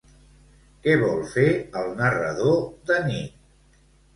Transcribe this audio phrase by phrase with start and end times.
[0.85, 1.45] Què vol fer
[1.83, 2.59] el narrador
[2.93, 3.81] de nit?